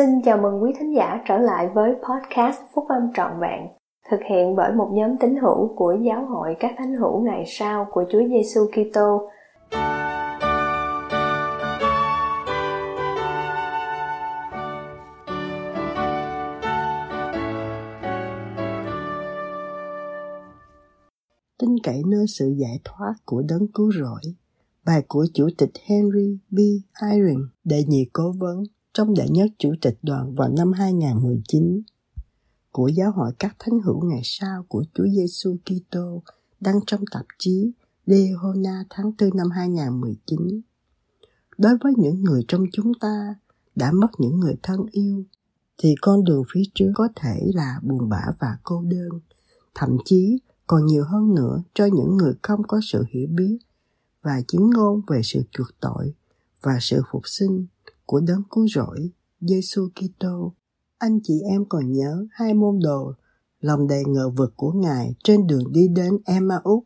Xin 0.00 0.22
chào 0.24 0.38
mừng 0.38 0.62
quý 0.62 0.72
thính 0.78 0.94
giả 0.94 1.22
trở 1.28 1.38
lại 1.38 1.68
với 1.74 1.90
podcast 1.94 2.60
Phúc 2.74 2.84
Âm 2.88 3.02
Trọn 3.14 3.40
Vẹn, 3.40 3.66
thực 4.10 4.20
hiện 4.30 4.56
bởi 4.56 4.72
một 4.72 4.90
nhóm 4.92 5.16
tín 5.20 5.36
hữu 5.36 5.74
của 5.76 5.96
Giáo 6.02 6.26
hội 6.26 6.56
các 6.60 6.74
thánh 6.78 6.94
hữu 6.94 7.20
ngày 7.20 7.44
sau 7.46 7.86
của 7.90 8.04
Chúa 8.10 8.20
Giêsu 8.28 8.60
Kitô. 8.66 9.30
Tin 21.58 21.78
cậy 21.82 22.02
nơi 22.06 22.24
sự 22.38 22.54
giải 22.56 22.80
thoát 22.84 23.14
của 23.24 23.42
đấng 23.48 23.66
cứu 23.74 23.92
rỗi 23.92 24.34
bài 24.86 25.02
của 25.08 25.26
Chủ 25.34 25.48
tịch 25.58 25.72
Henry 25.86 26.38
B. 26.50 26.58
Eyring, 27.10 27.48
đề 27.64 27.84
nhị 27.88 28.08
cố 28.12 28.32
vấn 28.38 28.62
trong 28.94 29.14
đệ 29.14 29.28
nhất 29.28 29.50
Chủ 29.58 29.72
tịch 29.80 29.98
đoàn 30.02 30.34
vào 30.34 30.48
năm 30.48 30.72
2019 30.72 31.82
của 32.72 32.88
Giáo 32.88 33.12
hội 33.12 33.32
các 33.38 33.56
thánh 33.58 33.80
hữu 33.80 34.04
ngày 34.04 34.20
sau 34.24 34.64
của 34.68 34.84
Chúa 34.94 35.06
Giêsu 35.16 35.56
Kitô 35.64 36.22
đăng 36.60 36.80
trong 36.86 37.00
tạp 37.12 37.26
chí 37.38 37.72
Dehona 38.06 38.84
tháng 38.90 39.12
4 39.20 39.36
năm 39.36 39.50
2019. 39.50 40.60
Đối 41.58 41.72
với 41.82 41.92
những 41.96 42.22
người 42.22 42.44
trong 42.48 42.64
chúng 42.72 42.92
ta 43.00 43.34
đã 43.74 43.92
mất 43.92 44.08
những 44.18 44.40
người 44.40 44.54
thân 44.62 44.86
yêu, 44.90 45.24
thì 45.78 45.94
con 46.00 46.24
đường 46.24 46.42
phía 46.52 46.62
trước 46.74 46.92
có 46.94 47.08
thể 47.16 47.40
là 47.54 47.80
buồn 47.82 48.08
bã 48.08 48.22
và 48.38 48.58
cô 48.62 48.82
đơn, 48.82 49.20
thậm 49.74 49.96
chí 50.04 50.38
còn 50.66 50.86
nhiều 50.86 51.04
hơn 51.04 51.34
nữa 51.34 51.62
cho 51.74 51.84
những 51.84 52.16
người 52.16 52.34
không 52.42 52.62
có 52.68 52.80
sự 52.92 53.04
hiểu 53.10 53.28
biết 53.30 53.58
và 54.22 54.42
chứng 54.48 54.70
ngôn 54.70 55.00
về 55.08 55.20
sự 55.24 55.42
chuộc 55.50 55.66
tội 55.80 56.14
và 56.62 56.78
sự 56.80 57.02
phục 57.12 57.22
sinh 57.24 57.66
của 58.10 58.20
đấng 58.20 58.42
cứu 58.50 58.68
rỗi 58.68 59.10
Giêsu 59.40 59.88
Kitô. 59.94 60.54
Anh 60.98 61.20
chị 61.22 61.40
em 61.50 61.64
còn 61.68 61.92
nhớ 61.92 62.26
hai 62.30 62.54
môn 62.54 62.78
đồ 62.82 63.12
lòng 63.60 63.88
đầy 63.88 64.04
ngờ 64.04 64.30
vực 64.30 64.52
của 64.56 64.72
Ngài 64.72 65.14
trên 65.24 65.46
đường 65.46 65.72
đi 65.72 65.88
đến 65.88 66.18
Emmaus. 66.24 66.84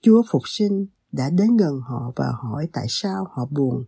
Chúa 0.00 0.22
phục 0.30 0.42
sinh 0.44 0.86
đã 1.12 1.30
đến 1.30 1.56
gần 1.56 1.80
họ 1.80 2.12
và 2.16 2.32
hỏi 2.42 2.68
tại 2.72 2.86
sao 2.88 3.26
họ 3.30 3.46
buồn. 3.50 3.84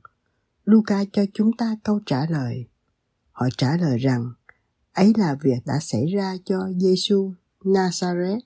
Luca 0.65 1.05
cho 1.13 1.25
chúng 1.35 1.57
ta 1.57 1.77
câu 1.83 2.01
trả 2.07 2.27
lời. 2.31 2.67
Họ 3.33 3.47
trả 3.57 3.77
lời 3.77 3.99
rằng 3.99 4.33
ấy 4.93 5.13
là 5.17 5.37
việc 5.43 5.59
đã 5.67 5.79
xảy 5.81 6.07
ra 6.07 6.37
cho 6.45 6.59
Giêsu 6.81 7.33
Nazareth, 7.61 8.41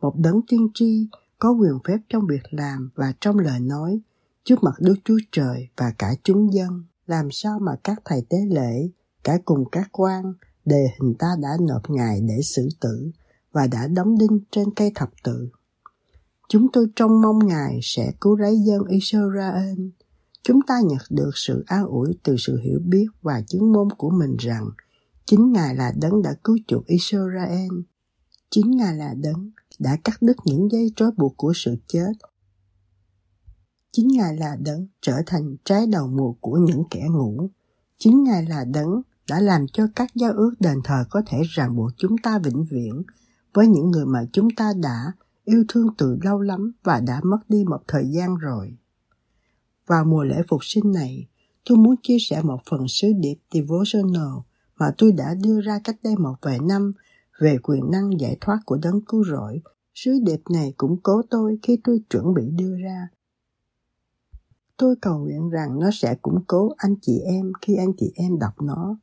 một 0.00 0.14
đấng 0.18 0.40
tiên 0.48 0.68
tri 0.74 1.08
có 1.38 1.50
quyền 1.50 1.78
phép 1.84 1.98
trong 2.08 2.26
việc 2.26 2.42
làm 2.50 2.90
và 2.94 3.12
trong 3.20 3.38
lời 3.38 3.60
nói 3.60 4.00
trước 4.44 4.62
mặt 4.62 4.74
Đức 4.78 4.96
Chúa 5.04 5.18
Trời 5.32 5.68
và 5.76 5.94
cả 5.98 6.14
chúng 6.22 6.54
dân. 6.54 6.84
Làm 7.06 7.28
sao 7.30 7.58
mà 7.58 7.72
các 7.84 8.02
thầy 8.04 8.22
tế 8.28 8.38
lễ, 8.50 8.88
cả 9.24 9.38
cùng 9.44 9.64
các 9.72 9.88
quan, 9.92 10.32
đề 10.64 10.88
hình 11.00 11.14
ta 11.18 11.28
đã 11.42 11.56
nộp 11.60 11.90
ngài 11.90 12.20
để 12.20 12.42
xử 12.42 12.68
tử 12.80 13.10
và 13.52 13.66
đã 13.66 13.86
đóng 13.86 14.18
đinh 14.18 14.40
trên 14.50 14.74
cây 14.76 14.92
thập 14.94 15.10
tự. 15.24 15.48
Chúng 16.48 16.66
tôi 16.72 16.86
trông 16.96 17.20
mong 17.20 17.46
Ngài 17.46 17.80
sẽ 17.82 18.12
cứu 18.20 18.36
lấy 18.36 18.58
dân 18.58 18.84
Israel. 18.84 19.78
Chúng 20.42 20.60
ta 20.66 20.74
nhận 20.84 20.98
được 21.10 21.30
sự 21.34 21.64
an 21.66 21.86
ủi 21.86 22.18
từ 22.22 22.36
sự 22.38 22.60
hiểu 22.60 22.80
biết 22.84 23.06
và 23.22 23.42
chứng 23.46 23.72
môn 23.72 23.88
của 23.90 24.10
mình 24.10 24.36
rằng 24.38 24.70
chính 25.24 25.52
Ngài 25.52 25.74
là 25.74 25.92
đấng 26.00 26.22
đã 26.22 26.34
cứu 26.44 26.58
chuộc 26.66 26.86
Israel. 26.86 27.70
Chính 28.50 28.70
Ngài 28.70 28.96
là 28.96 29.14
đấng 29.14 29.50
đã 29.78 29.98
cắt 30.04 30.22
đứt 30.22 30.36
những 30.44 30.68
dây 30.72 30.92
trói 30.96 31.10
buộc 31.16 31.34
của 31.36 31.52
sự 31.54 31.76
chết. 31.86 32.12
Chính 33.96 34.08
Ngài 34.08 34.36
là 34.36 34.56
đấng 34.60 34.86
trở 35.00 35.22
thành 35.26 35.56
trái 35.64 35.86
đầu 35.86 36.08
mùa 36.08 36.32
của 36.40 36.56
những 36.56 36.82
kẻ 36.90 37.06
ngủ. 37.10 37.50
Chính 37.98 38.24
Ngài 38.24 38.46
là 38.46 38.64
đấng 38.64 39.02
đã 39.28 39.40
làm 39.40 39.66
cho 39.72 39.86
các 39.96 40.14
giao 40.14 40.32
ước 40.32 40.54
đền 40.60 40.78
thờ 40.84 41.04
có 41.10 41.22
thể 41.26 41.42
ràng 41.48 41.76
buộc 41.76 41.90
chúng 41.96 42.18
ta 42.22 42.38
vĩnh 42.38 42.64
viễn 42.70 43.02
với 43.52 43.66
những 43.66 43.90
người 43.90 44.06
mà 44.06 44.24
chúng 44.32 44.48
ta 44.56 44.72
đã 44.82 45.12
yêu 45.44 45.64
thương 45.68 45.86
từ 45.98 46.18
lâu 46.22 46.40
lắm 46.40 46.72
và 46.84 47.00
đã 47.00 47.20
mất 47.24 47.38
đi 47.48 47.64
một 47.64 47.78
thời 47.88 48.04
gian 48.10 48.36
rồi. 48.36 48.76
Vào 49.86 50.04
mùa 50.04 50.24
lễ 50.24 50.42
phục 50.48 50.64
sinh 50.64 50.92
này, 50.92 51.26
tôi 51.64 51.78
muốn 51.78 51.94
chia 52.02 52.18
sẻ 52.20 52.42
một 52.42 52.58
phần 52.70 52.88
sứ 52.88 53.12
điệp 53.16 53.36
devotional 53.54 54.38
mà 54.78 54.86
tôi 54.98 55.12
đã 55.12 55.34
đưa 55.34 55.60
ra 55.60 55.80
cách 55.84 55.96
đây 56.04 56.16
một 56.16 56.34
vài 56.42 56.58
năm 56.58 56.92
về 57.40 57.58
quyền 57.62 57.90
năng 57.90 58.20
giải 58.20 58.36
thoát 58.40 58.58
của 58.66 58.76
đấng 58.82 59.00
cứu 59.00 59.24
rỗi. 59.24 59.60
Sứ 59.94 60.18
điệp 60.22 60.40
này 60.50 60.74
cũng 60.76 61.00
cố 61.02 61.22
tôi 61.30 61.58
khi 61.62 61.78
tôi 61.84 62.00
chuẩn 62.10 62.34
bị 62.34 62.50
đưa 62.50 62.76
ra. 62.84 63.08
Tôi 64.76 64.96
cầu 65.02 65.18
nguyện 65.18 65.50
rằng 65.50 65.78
nó 65.78 65.90
sẽ 65.92 66.14
củng 66.22 66.44
cố 66.46 66.72
anh 66.76 66.94
chị 67.02 67.18
em 67.18 67.52
khi 67.62 67.76
anh 67.76 67.92
chị 67.96 68.12
em 68.14 68.38
đọc 68.38 68.62
nó. 68.62 68.96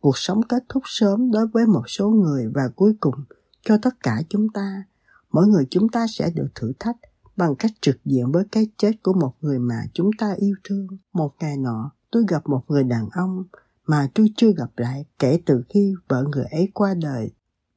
Cuộc 0.00 0.18
sống 0.18 0.42
kết 0.48 0.64
thúc 0.68 0.82
sớm 0.86 1.30
đối 1.30 1.46
với 1.46 1.66
một 1.66 1.82
số 1.86 2.08
người 2.08 2.46
và 2.54 2.62
cuối 2.76 2.94
cùng 3.00 3.14
cho 3.62 3.78
tất 3.82 3.94
cả 4.02 4.22
chúng 4.28 4.48
ta. 4.54 4.84
Mỗi 5.32 5.46
người 5.46 5.66
chúng 5.70 5.88
ta 5.88 6.06
sẽ 6.10 6.30
được 6.34 6.48
thử 6.54 6.72
thách 6.78 6.96
bằng 7.36 7.54
cách 7.56 7.70
trực 7.80 7.96
diện 8.04 8.32
với 8.32 8.44
cái 8.52 8.66
chết 8.76 8.92
của 9.02 9.12
một 9.12 9.32
người 9.40 9.58
mà 9.58 9.82
chúng 9.94 10.10
ta 10.18 10.34
yêu 10.38 10.54
thương. 10.64 10.86
Một 11.12 11.32
ngày 11.40 11.56
nọ, 11.56 11.90
tôi 12.10 12.24
gặp 12.28 12.48
một 12.48 12.62
người 12.68 12.84
đàn 12.84 13.08
ông 13.12 13.44
mà 13.86 14.10
tôi 14.14 14.32
chưa 14.36 14.52
gặp 14.56 14.70
lại 14.76 15.04
kể 15.18 15.40
từ 15.46 15.62
khi 15.68 15.94
vợ 16.08 16.24
người 16.32 16.44
ấy 16.44 16.68
qua 16.74 16.94
đời 16.94 17.30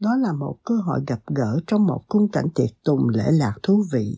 đó 0.03 0.15
là 0.15 0.33
một 0.33 0.57
cơ 0.63 0.75
hội 0.75 0.99
gặp 1.07 1.19
gỡ 1.35 1.59
trong 1.67 1.87
một 1.87 2.01
cung 2.07 2.31
cảnh 2.31 2.47
tiệc 2.55 2.69
tùng 2.83 3.09
lễ 3.09 3.31
lạc 3.31 3.53
thú 3.63 3.83
vị. 3.91 4.17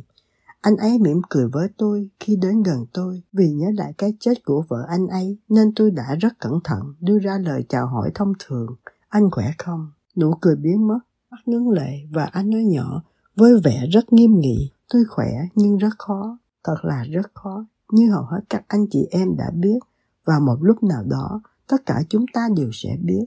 Anh 0.66 0.78
ấy 0.78 1.00
mỉm 1.00 1.22
cười 1.30 1.48
với 1.48 1.68
tôi 1.78 2.10
khi 2.20 2.36
đến 2.36 2.64
gần 2.64 2.86
tôi 2.94 3.24
vì 3.34 3.50
nhớ 3.52 3.68
lại 3.74 3.94
cái 3.98 4.14
chết 4.20 4.46
của 4.46 4.64
vợ 4.70 4.86
anh 4.88 5.08
ấy 5.08 5.38
nên 5.50 5.72
tôi 5.76 5.92
đã 5.92 6.16
rất 6.20 6.40
cẩn 6.40 6.60
thận 6.64 6.94
đưa 7.00 7.20
ra 7.20 7.38
lời 7.38 7.66
chào 7.70 7.88
hỏi 7.88 8.12
thông 8.16 8.34
thường. 8.40 8.76
Anh 9.10 9.32
khỏe 9.32 9.52
không? 9.58 9.92
Nụ 10.18 10.34
cười 10.42 10.56
biến 10.56 10.88
mất, 10.88 11.00
mắt 11.32 11.38
ngấn 11.46 11.70
lệ 11.70 11.92
và 12.12 12.26
anh 12.26 12.50
nói 12.50 12.64
nhỏ 12.64 13.04
với 13.36 13.54
vẻ 13.64 13.88
rất 13.92 14.14
nghiêm 14.14 14.40
nghị. 14.40 14.72
Tôi 14.94 15.06
khỏe 15.10 15.30
nhưng 15.56 15.78
rất 15.78 15.94
khó, 15.98 16.38
thật 16.64 16.78
là 16.84 17.04
rất 17.04 17.32
khó. 17.34 17.66
Như 17.92 18.12
hầu 18.12 18.24
hết 18.24 18.42
các 18.50 18.64
anh 18.68 18.86
chị 18.92 19.08
em 19.12 19.38
đã 19.38 19.52
biết, 19.54 19.80
và 20.26 20.40
một 20.40 20.58
lúc 20.62 20.84
nào 20.84 21.04
đó, 21.10 21.42
tất 21.68 21.86
cả 21.86 22.02
chúng 22.10 22.26
ta 22.34 22.48
đều 22.56 22.70
sẽ 22.74 22.98
biết. 23.02 23.26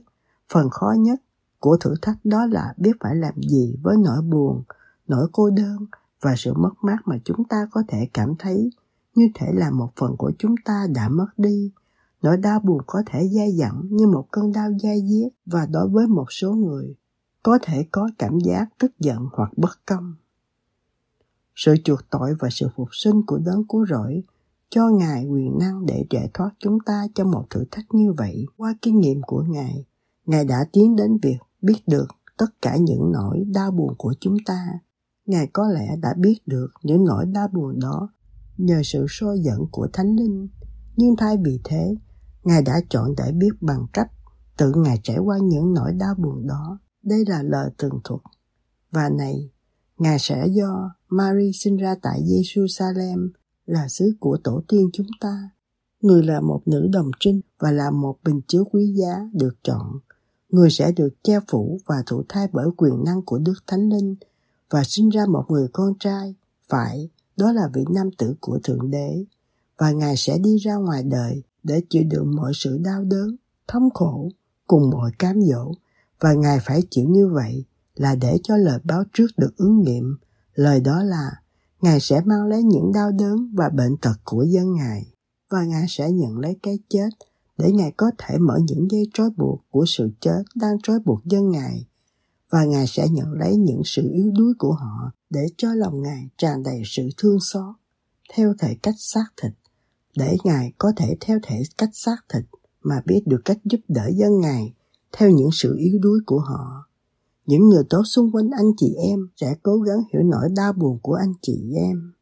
Phần 0.53 0.69
khó 0.69 0.93
nhất 0.99 1.21
của 1.59 1.77
thử 1.77 1.93
thách 2.01 2.17
đó 2.23 2.45
là 2.45 2.73
biết 2.77 2.93
phải 2.99 3.15
làm 3.15 3.33
gì 3.49 3.75
với 3.83 3.97
nỗi 3.97 4.21
buồn, 4.21 4.63
nỗi 5.07 5.27
cô 5.31 5.49
đơn 5.49 5.85
và 6.21 6.33
sự 6.37 6.53
mất 6.53 6.73
mát 6.81 6.97
mà 7.05 7.17
chúng 7.25 7.43
ta 7.43 7.67
có 7.71 7.83
thể 7.87 8.09
cảm 8.13 8.35
thấy 8.39 8.69
như 9.15 9.29
thể 9.35 9.47
là 9.53 9.71
một 9.71 9.89
phần 9.95 10.17
của 10.17 10.31
chúng 10.39 10.55
ta 10.65 10.87
đã 10.95 11.09
mất 11.09 11.27
đi. 11.37 11.71
Nỗi 12.21 12.37
đau 12.37 12.59
buồn 12.59 12.81
có 12.87 13.03
thể 13.05 13.27
dai 13.27 13.51
dẳng 13.51 13.81
như 13.89 14.07
một 14.07 14.27
cơn 14.31 14.51
đau 14.51 14.69
dai 14.83 15.01
diết 15.07 15.31
và 15.45 15.65
đối 15.65 15.89
với 15.89 16.07
một 16.07 16.31
số 16.31 16.51
người, 16.51 16.95
có 17.43 17.59
thể 17.61 17.85
có 17.91 18.09
cảm 18.17 18.39
giác 18.39 18.69
tức 18.77 18.91
giận 18.99 19.27
hoặc 19.33 19.51
bất 19.57 19.79
công. 19.85 20.15
Sự 21.55 21.75
chuộc 21.83 21.99
tội 22.09 22.35
và 22.39 22.49
sự 22.51 22.67
phục 22.75 22.87
sinh 22.91 23.25
của 23.25 23.37
đấng 23.37 23.67
cứu 23.67 23.85
rỗi 23.85 24.23
cho 24.69 24.89
Ngài 24.89 25.25
quyền 25.25 25.57
năng 25.59 25.85
để 25.85 26.05
giải 26.09 26.29
thoát 26.33 26.51
chúng 26.59 26.77
ta 26.85 27.07
trong 27.15 27.31
một 27.31 27.45
thử 27.49 27.63
thách 27.71 27.85
như 27.93 28.13
vậy 28.17 28.45
qua 28.57 28.75
kinh 28.81 28.99
nghiệm 28.99 29.21
của 29.21 29.43
Ngài. 29.49 29.85
Ngài 30.25 30.45
đã 30.45 30.65
tiến 30.71 30.95
đến 30.95 31.17
việc 31.21 31.37
biết 31.61 31.81
được 31.87 32.07
tất 32.37 32.61
cả 32.61 32.77
những 32.77 33.11
nỗi 33.11 33.43
đau 33.53 33.71
buồn 33.71 33.95
của 33.97 34.13
chúng 34.19 34.37
ta. 34.45 34.67
Ngài 35.29 35.47
có 35.53 35.67
lẽ 35.67 35.95
đã 36.01 36.13
biết 36.17 36.37
được 36.45 36.67
những 36.83 37.05
nỗi 37.05 37.25
đau 37.25 37.47
buồn 37.47 37.79
đó 37.79 38.09
nhờ 38.57 38.81
sự 38.83 39.05
soi 39.09 39.39
dẫn 39.39 39.65
của 39.71 39.87
Thánh 39.93 40.15
Linh. 40.15 40.47
Nhưng 40.95 41.15
thay 41.15 41.37
vì 41.45 41.59
thế, 41.63 41.95
Ngài 42.43 42.61
đã 42.61 42.81
chọn 42.89 43.13
để 43.17 43.31
biết 43.31 43.49
bằng 43.61 43.85
cách 43.93 44.11
tự 44.57 44.71
Ngài 44.75 44.99
trải 45.03 45.17
qua 45.17 45.37
những 45.37 45.73
nỗi 45.73 45.93
đau 45.93 46.15
buồn 46.17 46.47
đó. 46.47 46.79
Đây 47.03 47.23
là 47.27 47.43
lời 47.43 47.69
tường 47.77 47.99
thuật. 48.03 48.21
Và 48.91 49.09
này, 49.09 49.49
Ngài 49.97 50.19
sẽ 50.19 50.47
do 50.47 50.91
Mary 51.09 51.51
sinh 51.53 51.77
ra 51.77 51.95
tại 52.01 52.21
Jerusalem 52.21 53.29
là 53.65 53.87
xứ 53.87 54.15
của 54.19 54.37
tổ 54.43 54.61
tiên 54.67 54.89
chúng 54.93 55.07
ta. 55.21 55.49
Người 56.01 56.23
là 56.23 56.41
một 56.41 56.61
nữ 56.65 56.87
đồng 56.93 57.11
trinh 57.19 57.41
và 57.59 57.71
là 57.71 57.91
một 57.91 58.15
bình 58.23 58.41
chứa 58.47 58.63
quý 58.71 58.93
giá 58.93 59.29
được 59.33 59.55
chọn 59.63 59.99
người 60.49 60.69
sẽ 60.69 60.91
được 60.91 61.09
che 61.23 61.39
phủ 61.51 61.79
và 61.85 61.95
thụ 62.05 62.23
thai 62.29 62.47
bởi 62.53 62.67
quyền 62.77 63.03
năng 63.05 63.21
của 63.21 63.39
Đức 63.39 63.53
Thánh 63.67 63.89
Linh 63.89 64.15
và 64.69 64.83
sinh 64.83 65.09
ra 65.09 65.25
một 65.25 65.45
người 65.49 65.67
con 65.73 65.93
trai, 65.99 66.35
phải, 66.69 67.09
đó 67.37 67.51
là 67.51 67.69
vị 67.73 67.85
nam 67.89 68.09
tử 68.17 68.35
của 68.39 68.59
Thượng 68.63 68.91
Đế. 68.91 69.25
Và 69.77 69.91
Ngài 69.91 70.17
sẽ 70.17 70.37
đi 70.37 70.57
ra 70.57 70.75
ngoài 70.75 71.03
đời 71.03 71.43
để 71.63 71.81
chịu 71.89 72.03
đựng 72.03 72.35
mọi 72.35 72.51
sự 72.55 72.77
đau 72.77 73.03
đớn, 73.03 73.35
thống 73.67 73.89
khổ, 73.93 74.29
cùng 74.67 74.89
mọi 74.89 75.11
cám 75.19 75.41
dỗ. 75.41 75.71
Và 76.19 76.33
Ngài 76.33 76.59
phải 76.59 76.81
chịu 76.89 77.05
như 77.09 77.27
vậy 77.27 77.65
là 77.95 78.15
để 78.15 78.37
cho 78.43 78.57
lời 78.57 78.79
báo 78.83 79.03
trước 79.13 79.27
được 79.37 79.57
ứng 79.57 79.81
nghiệm. 79.81 80.17
Lời 80.55 80.79
đó 80.79 81.03
là 81.03 81.31
Ngài 81.81 81.99
sẽ 81.99 82.21
mang 82.25 82.45
lấy 82.47 82.63
những 82.63 82.91
đau 82.93 83.11
đớn 83.11 83.51
và 83.53 83.69
bệnh 83.69 83.97
tật 83.97 84.15
của 84.23 84.43
dân 84.43 84.73
Ngài. 84.73 85.13
Và 85.49 85.63
Ngài 85.63 85.85
sẽ 85.89 86.11
nhận 86.11 86.39
lấy 86.39 86.57
cái 86.63 86.79
chết 86.89 87.09
để 87.57 87.71
Ngài 87.71 87.91
có 87.97 88.11
thể 88.17 88.37
mở 88.37 88.59
những 88.63 88.91
dây 88.91 89.09
trói 89.13 89.29
buộc 89.37 89.61
của 89.69 89.85
sự 89.87 90.09
chết 90.19 90.43
đang 90.55 90.81
trói 90.83 90.99
buộc 90.99 91.25
dân 91.25 91.51
Ngài 91.51 91.85
và 92.49 92.65
Ngài 92.65 92.87
sẽ 92.87 93.07
nhận 93.09 93.31
lấy 93.31 93.55
những 93.55 93.81
sự 93.85 94.09
yếu 94.13 94.31
đuối 94.37 94.53
của 94.57 94.73
họ 94.73 95.11
để 95.29 95.47
cho 95.57 95.73
lòng 95.73 96.01
Ngài 96.01 96.29
tràn 96.37 96.63
đầy 96.63 96.81
sự 96.85 97.09
thương 97.17 97.39
xót 97.39 97.75
theo 98.33 98.53
thể 98.59 98.75
cách 98.81 98.95
xác 98.97 99.25
thịt 99.41 99.51
để 100.17 100.37
Ngài 100.43 100.73
có 100.77 100.91
thể 100.95 101.17
theo 101.19 101.39
thể 101.43 101.61
cách 101.77 101.89
xác 101.93 102.17
thịt 102.33 102.43
mà 102.81 103.01
biết 103.05 103.21
được 103.25 103.41
cách 103.45 103.57
giúp 103.63 103.79
đỡ 103.87 104.09
dân 104.15 104.39
Ngài 104.39 104.73
theo 105.11 105.29
những 105.31 105.49
sự 105.51 105.75
yếu 105.77 105.99
đuối 106.01 106.19
của 106.25 106.39
họ. 106.39 106.85
Những 107.45 107.69
người 107.69 107.83
tốt 107.89 108.01
xung 108.05 108.31
quanh 108.31 108.49
anh 108.49 108.71
chị 108.77 108.95
em 109.09 109.19
sẽ 109.35 109.55
cố 109.63 109.77
gắng 109.77 110.03
hiểu 110.13 110.21
nỗi 110.23 110.49
đau 110.55 110.73
buồn 110.73 110.99
của 111.01 111.13
anh 111.13 111.33
chị 111.41 111.73
em. 111.75 112.13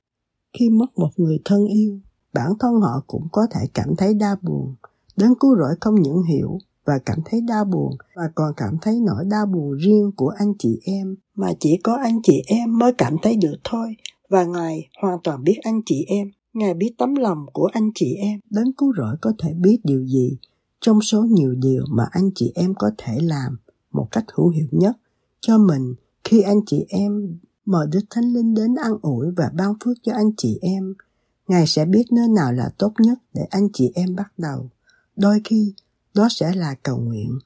Khi 0.54 0.70
mất 0.70 0.98
một 0.98 1.10
người 1.18 1.40
thân 1.46 1.66
yêu, 1.66 2.00
bản 2.34 2.54
thân 2.60 2.74
họ 2.82 3.04
cũng 3.08 3.28
có 3.32 3.48
thể 3.52 3.60
cảm 3.74 3.96
thấy 3.96 4.14
đau 4.14 4.36
buồn. 4.42 4.76
đến 5.18 5.34
cứu 5.40 5.58
rỗi 5.58 5.76
không 5.82 6.02
những 6.02 6.24
hiểu 6.24 6.58
và 6.88 7.00
cảm 7.06 7.20
thấy 7.26 7.42
đau 7.42 7.66
buồn, 7.66 7.98
và 8.16 8.24
còn 8.36 8.54
cảm 8.58 8.78
thấy 8.82 9.00
nỗi 9.00 9.24
đau 9.32 9.46
buồn 9.46 9.78
riêng 9.78 10.12
của 10.16 10.30
anh 10.30 10.54
chị 10.60 10.80
em 10.84 11.16
mà 11.36 11.54
chỉ 11.60 11.80
có 11.84 11.98
anh 12.04 12.20
chị 12.24 12.42
em 12.48 12.78
mới 12.78 12.94
cảm 12.98 13.16
thấy 13.22 13.36
được 13.36 13.56
thôi, 13.64 13.96
và 14.30 14.44
ngài 14.44 14.88
hoàn 15.02 15.18
toàn 15.24 15.44
biết 15.44 15.58
anh 15.64 15.82
chị 15.86 16.06
em 16.08 16.32
ngài 16.54 16.74
biết 16.74 16.94
tấm 16.98 17.16
lòng 17.16 17.46
của 17.54 17.70
anh 17.74 17.90
chị 17.96 18.16
em 18.16 18.40
đấng 18.50 18.74
cứu 18.74 18.94
rỗi 18.98 19.16
có 19.22 19.34
thể 19.40 19.54
biết 19.54 19.80
điều 19.84 20.06
gì, 20.06 20.38
trong 20.82 21.02
số 21.02 21.22
nhiều 21.22 21.56
điều 21.56 21.86
mà 21.90 22.04
anh 22.12 22.30
chị 22.36 22.52
em 22.56 22.74
có 22.80 22.92
thể 22.98 23.18
làm 23.22 23.58
một 23.92 24.08
cách 24.12 24.26
hữu 24.34 24.50
hiệu 24.50 24.68
nhất 24.72 24.98
cho 25.40 25.58
mình 25.58 25.96
khi 26.24 26.42
anh 26.42 26.60
chị 26.66 26.86
em 26.90 27.38
mời 27.66 27.88
Đức 27.92 28.02
Thánh 28.10 28.34
Linh 28.34 28.54
đến 28.54 28.76
ăn 28.76 28.92
ủi 29.02 29.32
và 29.38 29.52
ban 29.58 29.74
phước 29.84 29.98
cho 30.04 30.14
anh 30.14 30.32
chị 30.38 30.60
em. 30.62 30.94
Ngài 31.48 31.68
sẽ 31.68 31.86
biết 31.86 32.04
nơi 32.12 32.28
nào 32.28 32.54
là 32.54 32.70
tốt 32.78 32.94
nhất 33.00 33.18
để 33.34 33.42
anh 33.50 33.68
chị 33.74 33.92
em 33.96 34.16
bắt 34.16 34.32
đầu. 34.38 34.70
Đôi 35.16 35.42
khi 35.44 35.74
đó 36.18 36.28
sẽ 36.32 36.54
là 36.56 36.76
cầu 36.84 36.98
nguyện, 36.98 37.40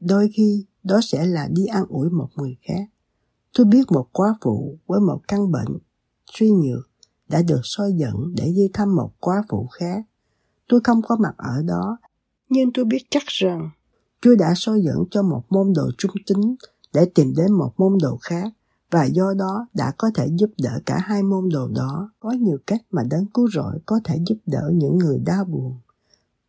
đôi 0.00 0.30
khi 0.34 0.64
đó 0.82 1.00
sẽ 1.02 1.26
là 1.26 1.48
đi 1.50 1.66
an 1.66 1.84
ủi 1.88 2.10
một 2.10 2.28
người 2.36 2.56
khác. 2.62 2.84
Tôi 3.52 3.66
biết 3.66 3.92
một 3.92 4.08
quá 4.12 4.34
phụ 4.40 4.78
với 4.86 5.00
một 5.00 5.20
căn 5.28 5.52
bệnh 5.52 5.78
suy 6.32 6.50
nhược 6.50 6.90
đã 7.28 7.42
được 7.42 7.60
soi 7.62 7.92
dẫn 7.92 8.34
để 8.36 8.52
đi 8.56 8.68
thăm 8.72 8.96
một 8.96 9.10
quá 9.20 9.42
phụ 9.48 9.66
khác. 9.66 10.02
Tôi 10.68 10.80
không 10.84 11.02
có 11.02 11.16
mặt 11.16 11.34
ở 11.36 11.62
đó, 11.62 11.98
nhưng 12.48 12.72
tôi 12.72 12.84
biết 12.84 13.02
chắc 13.10 13.22
rằng 13.26 13.70
Chúa 14.22 14.34
đã 14.36 14.52
soi 14.56 14.82
dẫn 14.82 15.04
cho 15.10 15.22
một 15.22 15.42
môn 15.50 15.72
đồ 15.72 15.90
trung 15.98 16.10
tính 16.26 16.54
để 16.92 17.10
tìm 17.14 17.34
đến 17.36 17.52
một 17.52 17.72
môn 17.76 17.98
đồ 18.02 18.18
khác 18.22 18.52
và 18.90 19.04
do 19.04 19.34
đó 19.38 19.66
đã 19.74 19.92
có 19.98 20.10
thể 20.14 20.28
giúp 20.34 20.50
đỡ 20.62 20.80
cả 20.86 20.98
hai 20.98 21.22
môn 21.22 21.48
đồ 21.52 21.68
đó. 21.68 22.10
Có 22.20 22.30
nhiều 22.30 22.58
cách 22.66 22.80
mà 22.90 23.02
đấng 23.10 23.26
cứu 23.26 23.48
rỗi 23.54 23.78
có 23.86 24.00
thể 24.04 24.18
giúp 24.26 24.38
đỡ 24.46 24.70
những 24.74 24.98
người 24.98 25.18
đau 25.18 25.44
buồn, 25.44 25.78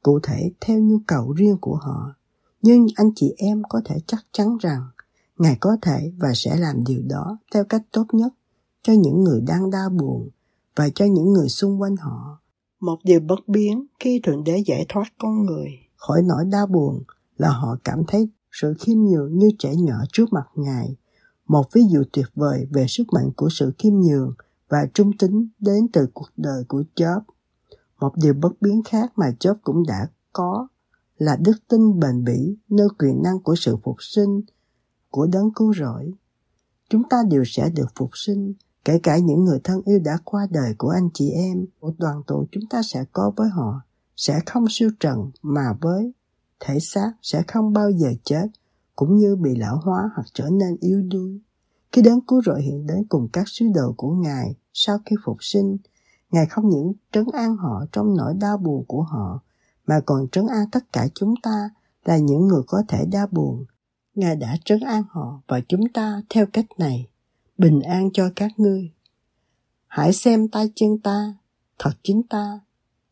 cụ 0.03 0.19
thể 0.23 0.51
theo 0.61 0.79
nhu 0.79 0.99
cầu 1.07 1.33
riêng 1.33 1.57
của 1.61 1.75
họ. 1.75 2.15
Nhưng 2.61 2.87
anh 2.95 3.11
chị 3.15 3.33
em 3.37 3.63
có 3.69 3.81
thể 3.85 3.95
chắc 4.07 4.25
chắn 4.31 4.57
rằng 4.57 4.81
Ngài 5.37 5.57
có 5.59 5.77
thể 5.81 6.11
và 6.17 6.31
sẽ 6.35 6.57
làm 6.57 6.83
điều 6.87 7.01
đó 7.09 7.37
theo 7.53 7.63
cách 7.63 7.81
tốt 7.91 8.05
nhất 8.11 8.33
cho 8.81 8.93
những 8.93 9.23
người 9.23 9.41
đang 9.41 9.69
đau 9.69 9.89
buồn 9.89 10.29
và 10.75 10.89
cho 10.95 11.05
những 11.05 11.33
người 11.33 11.49
xung 11.49 11.81
quanh 11.81 11.95
họ. 11.97 12.41
Một 12.79 12.99
điều 13.03 13.19
bất 13.19 13.47
biến 13.47 13.85
khi 13.99 14.19
Thượng 14.23 14.43
Đế 14.43 14.63
giải 14.65 14.85
thoát 14.89 15.03
con 15.17 15.45
người 15.45 15.67
khỏi 15.95 16.21
nỗi 16.23 16.45
đau 16.45 16.67
buồn 16.67 17.03
là 17.37 17.49
họ 17.49 17.77
cảm 17.83 18.03
thấy 18.07 18.29
sự 18.51 18.73
khiêm 18.79 18.97
nhường 18.97 19.37
như 19.37 19.49
trẻ 19.59 19.75
nhỏ 19.75 19.95
trước 20.11 20.33
mặt 20.33 20.45
Ngài. 20.55 20.95
Một 21.47 21.73
ví 21.73 21.81
dụ 21.89 22.03
tuyệt 22.13 22.27
vời 22.35 22.67
về 22.71 22.85
sức 22.87 23.03
mạnh 23.13 23.31
của 23.35 23.49
sự 23.51 23.73
khiêm 23.77 23.93
nhường 23.93 24.33
và 24.69 24.85
trung 24.93 25.17
tính 25.17 25.47
đến 25.59 25.87
từ 25.93 26.07
cuộc 26.13 26.29
đời 26.37 26.63
của 26.67 26.83
Job. 26.95 27.21
Một 28.01 28.13
điều 28.15 28.33
bất 28.33 28.61
biến 28.61 28.81
khác 28.85 29.11
mà 29.15 29.25
Job 29.39 29.55
cũng 29.63 29.83
đã 29.87 30.07
có 30.33 30.67
là 31.17 31.35
đức 31.35 31.57
tin 31.67 31.99
bền 31.99 32.23
bỉ 32.23 32.57
nơi 32.69 32.87
quyền 32.99 33.23
năng 33.23 33.39
của 33.39 33.55
sự 33.55 33.77
phục 33.83 33.95
sinh 33.99 34.41
của 35.09 35.27
đấng 35.27 35.53
cứu 35.55 35.73
rỗi. 35.73 36.11
Chúng 36.89 37.09
ta 37.09 37.23
đều 37.29 37.43
sẽ 37.45 37.69
được 37.69 37.87
phục 37.95 38.09
sinh, 38.13 38.53
kể 38.85 38.99
cả 39.03 39.17
những 39.17 39.45
người 39.45 39.59
thân 39.63 39.81
yêu 39.85 39.99
đã 39.99 40.17
qua 40.23 40.47
đời 40.51 40.75
của 40.77 40.89
anh 40.89 41.09
chị 41.13 41.29
em. 41.29 41.65
Một 41.81 41.93
đoàn 41.97 42.21
tụ 42.27 42.45
chúng 42.51 42.63
ta 42.69 42.81
sẽ 42.83 43.05
có 43.11 43.31
với 43.35 43.49
họ, 43.49 43.81
sẽ 44.15 44.39
không 44.45 44.65
siêu 44.69 44.89
trần 44.99 45.31
mà 45.41 45.73
với 45.81 46.13
thể 46.59 46.79
xác 46.79 47.11
sẽ 47.21 47.43
không 47.47 47.73
bao 47.73 47.91
giờ 47.91 48.09
chết, 48.23 48.47
cũng 48.95 49.17
như 49.17 49.35
bị 49.35 49.55
lão 49.55 49.79
hóa 49.83 50.09
hoặc 50.15 50.25
trở 50.33 50.49
nên 50.49 50.77
yếu 50.79 51.01
đuối. 51.01 51.41
Khi 51.91 52.01
đấng 52.01 52.21
cứu 52.21 52.41
rỗi 52.45 52.61
hiện 52.61 52.87
đến 52.87 53.05
cùng 53.09 53.27
các 53.33 53.43
sứ 53.47 53.65
đồ 53.75 53.93
của 53.97 54.11
Ngài 54.11 54.55
sau 54.73 54.99
khi 55.05 55.15
phục 55.25 55.37
sinh, 55.39 55.77
Ngài 56.31 56.45
không 56.45 56.69
những 56.69 56.93
trấn 57.11 57.25
an 57.33 57.55
họ 57.55 57.85
trong 57.91 58.17
nỗi 58.17 58.33
đau 58.33 58.57
buồn 58.57 58.85
của 58.87 59.01
họ, 59.01 59.41
mà 59.87 59.99
còn 60.05 60.27
trấn 60.31 60.47
an 60.47 60.65
tất 60.71 60.93
cả 60.93 61.07
chúng 61.15 61.33
ta 61.43 61.69
là 62.05 62.17
những 62.17 62.47
người 62.47 62.61
có 62.67 62.83
thể 62.87 63.05
đau 63.11 63.27
buồn. 63.31 63.65
Ngài 64.15 64.35
đã 64.35 64.57
trấn 64.65 64.79
an 64.79 65.03
họ 65.09 65.41
và 65.47 65.61
chúng 65.67 65.93
ta 65.93 66.21
theo 66.29 66.45
cách 66.53 66.65
này, 66.77 67.07
bình 67.57 67.81
an 67.81 68.09
cho 68.13 68.31
các 68.35 68.51
ngươi. 68.57 68.91
Hãy 69.87 70.13
xem 70.13 70.47
tay 70.47 70.71
chân 70.75 70.99
ta, 71.03 71.33
thật 71.79 71.91
chính 72.03 72.21
ta, 72.29 72.59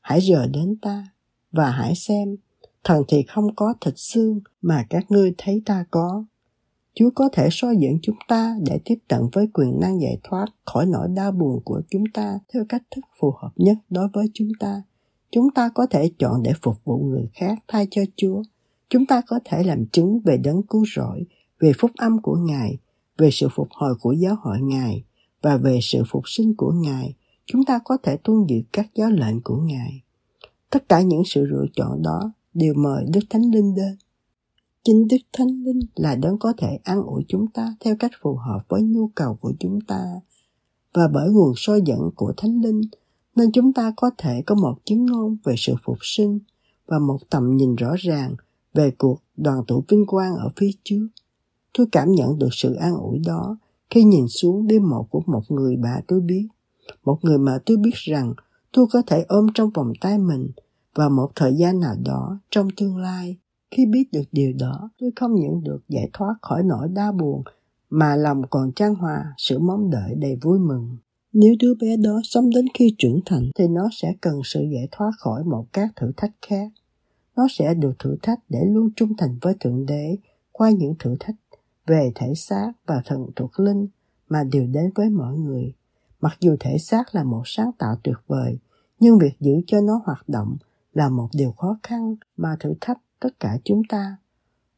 hãy 0.01 0.21
rờ 0.21 0.47
đến 0.47 0.75
ta, 0.81 1.07
và 1.51 1.71
hãy 1.71 1.95
xem 1.95 2.35
thần 2.83 3.03
thì 3.07 3.23
không 3.23 3.55
có 3.55 3.73
thịt 3.81 3.93
xương 3.97 4.39
mà 4.61 4.85
các 4.89 5.11
ngươi 5.11 5.33
thấy 5.37 5.61
ta 5.65 5.85
có. 5.91 6.25
Chúa 6.95 7.09
có 7.15 7.29
thể 7.33 7.47
soi 7.51 7.77
dẫn 7.79 7.99
chúng 8.01 8.15
ta 8.27 8.55
để 8.65 8.79
tiếp 8.85 8.97
cận 9.07 9.19
với 9.33 9.47
quyền 9.53 9.79
năng 9.79 10.01
giải 10.01 10.17
thoát 10.23 10.45
khỏi 10.65 10.85
nỗi 10.85 11.07
đau 11.15 11.31
buồn 11.31 11.61
của 11.65 11.81
chúng 11.89 12.03
ta 12.13 12.39
theo 12.53 12.65
cách 12.69 12.83
thức 12.95 13.05
phù 13.19 13.33
hợp 13.41 13.51
nhất 13.55 13.77
đối 13.89 14.07
với 14.13 14.25
chúng 14.33 14.51
ta. 14.59 14.81
Chúng 15.31 15.51
ta 15.55 15.69
có 15.69 15.87
thể 15.89 16.11
chọn 16.19 16.43
để 16.43 16.53
phục 16.61 16.75
vụ 16.85 16.97
người 16.97 17.29
khác 17.33 17.59
thay 17.67 17.87
cho 17.91 18.01
Chúa. 18.15 18.43
Chúng 18.89 19.05
ta 19.05 19.21
có 19.27 19.39
thể 19.45 19.63
làm 19.63 19.85
chứng 19.85 20.19
về 20.19 20.37
đấng 20.37 20.63
cứu 20.63 20.85
rỗi, 20.95 21.23
về 21.59 21.71
phúc 21.77 21.91
âm 21.97 22.21
của 22.21 22.35
Ngài, 22.35 22.77
về 23.17 23.29
sự 23.31 23.47
phục 23.55 23.67
hồi 23.71 23.95
của 24.01 24.11
giáo 24.11 24.35
hội 24.41 24.57
Ngài 24.61 25.03
và 25.41 25.57
về 25.57 25.79
sự 25.81 26.03
phục 26.09 26.23
sinh 26.25 26.55
của 26.55 26.71
Ngài. 26.71 27.13
Chúng 27.45 27.65
ta 27.65 27.79
có 27.85 27.97
thể 28.03 28.17
tuân 28.17 28.45
giữ 28.47 28.61
các 28.71 28.87
giáo 28.95 29.09
lệnh 29.09 29.41
của 29.41 29.57
Ngài. 29.57 30.01
Tất 30.69 30.89
cả 30.89 31.01
những 31.01 31.23
sự 31.25 31.45
lựa 31.45 31.65
chọn 31.75 32.01
đó 32.03 32.31
đều 32.53 32.73
mời 32.73 33.05
Đức 33.13 33.19
Thánh 33.29 33.51
Linh 33.51 33.75
đến. 33.75 33.97
Chính 34.89 35.07
Đức 35.07 35.17
Thánh 35.33 35.63
Linh 35.63 35.79
là 35.95 36.15
đấng 36.15 36.37
có 36.39 36.53
thể 36.57 36.79
an 36.83 37.03
ủi 37.03 37.25
chúng 37.27 37.47
ta 37.47 37.75
theo 37.79 37.95
cách 37.99 38.11
phù 38.21 38.35
hợp 38.35 38.59
với 38.69 38.81
nhu 38.81 39.07
cầu 39.15 39.37
của 39.41 39.53
chúng 39.59 39.81
ta. 39.81 40.03
Và 40.93 41.07
bởi 41.13 41.29
nguồn 41.29 41.53
soi 41.55 41.81
dẫn 41.85 41.99
của 42.15 42.33
Thánh 42.37 42.61
Linh, 42.61 42.81
nên 43.35 43.51
chúng 43.51 43.73
ta 43.73 43.93
có 43.97 44.11
thể 44.17 44.43
có 44.45 44.55
một 44.55 44.75
chứng 44.85 45.05
ngôn 45.05 45.37
về 45.43 45.53
sự 45.57 45.73
phục 45.85 45.97
sinh 46.01 46.39
và 46.87 46.99
một 46.99 47.17
tầm 47.29 47.57
nhìn 47.57 47.75
rõ 47.75 47.95
ràng 47.99 48.35
về 48.73 48.91
cuộc 48.97 49.19
đoàn 49.37 49.65
tụ 49.67 49.83
vinh 49.87 50.05
quang 50.05 50.35
ở 50.35 50.49
phía 50.55 50.69
trước. 50.83 51.07
Tôi 51.77 51.87
cảm 51.91 52.11
nhận 52.11 52.39
được 52.39 52.49
sự 52.51 52.73
an 52.73 52.93
ủi 52.95 53.19
đó 53.25 53.57
khi 53.89 54.03
nhìn 54.03 54.27
xuống 54.27 54.67
đêm 54.67 54.89
mộ 54.89 55.03
của 55.03 55.21
một 55.25 55.51
người 55.51 55.75
bà 55.75 56.01
tôi 56.07 56.21
biết. 56.21 56.47
Một 57.03 57.19
người 57.21 57.37
mà 57.37 57.59
tôi 57.65 57.77
biết 57.77 57.93
rằng 57.95 58.33
tôi 58.71 58.85
có 58.91 59.01
thể 59.07 59.25
ôm 59.27 59.47
trong 59.53 59.69
vòng 59.69 59.93
tay 60.01 60.19
mình 60.19 60.51
vào 60.95 61.09
một 61.09 61.31
thời 61.35 61.53
gian 61.55 61.79
nào 61.79 61.95
đó 62.05 62.39
trong 62.51 62.67
tương 62.77 62.97
lai 62.97 63.37
khi 63.71 63.85
biết 63.85 64.11
được 64.11 64.23
điều 64.31 64.53
đó, 64.59 64.89
tôi 64.99 65.11
không 65.15 65.35
những 65.35 65.63
được 65.63 65.79
giải 65.89 66.09
thoát 66.13 66.35
khỏi 66.41 66.63
nỗi 66.63 66.87
đau 66.89 67.11
buồn, 67.11 67.43
mà 67.89 68.15
lòng 68.15 68.41
còn 68.49 68.71
trang 68.75 68.95
hòa, 68.95 69.33
sự 69.37 69.59
mong 69.59 69.89
đợi 69.89 70.15
đầy 70.17 70.35
vui 70.41 70.59
mừng. 70.59 70.97
Nếu 71.33 71.55
đứa 71.59 71.73
bé 71.81 71.97
đó 71.97 72.21
sống 72.23 72.49
đến 72.49 72.65
khi 72.73 72.95
trưởng 72.97 73.19
thành, 73.25 73.51
thì 73.55 73.67
nó 73.67 73.89
sẽ 73.91 74.13
cần 74.21 74.41
sự 74.43 74.61
giải 74.73 74.87
thoát 74.91 75.11
khỏi 75.19 75.43
một 75.43 75.65
các 75.73 75.95
thử 75.95 76.11
thách 76.17 76.31
khác. 76.41 76.71
Nó 77.35 77.47
sẽ 77.51 77.73
được 77.73 77.93
thử 77.99 78.15
thách 78.21 78.39
để 78.49 78.59
luôn 78.65 78.89
trung 78.95 79.09
thành 79.17 79.37
với 79.41 79.53
thượng 79.59 79.85
đế, 79.85 80.17
qua 80.51 80.69
những 80.69 80.95
thử 80.99 81.15
thách 81.19 81.35
về 81.87 82.11
thể 82.15 82.33
xác 82.35 82.71
và 82.85 83.01
thần 83.05 83.25
thuộc 83.35 83.59
linh 83.59 83.87
mà 84.29 84.43
đều 84.51 84.67
đến 84.67 84.91
với 84.95 85.09
mọi 85.09 85.37
người. 85.37 85.73
Mặc 86.21 86.37
dù 86.39 86.55
thể 86.59 86.77
xác 86.77 87.15
là 87.15 87.23
một 87.23 87.41
sáng 87.45 87.71
tạo 87.77 87.95
tuyệt 88.03 88.17
vời, 88.27 88.57
nhưng 88.99 89.19
việc 89.19 89.33
giữ 89.39 89.53
cho 89.67 89.81
nó 89.81 90.01
hoạt 90.05 90.29
động 90.29 90.57
là 90.93 91.09
một 91.09 91.27
điều 91.33 91.51
khó 91.51 91.79
khăn 91.83 92.15
mà 92.37 92.55
thử 92.59 92.73
thách 92.81 92.97
tất 93.19 93.29
cả 93.39 93.57
chúng 93.63 93.81
ta. 93.89 94.17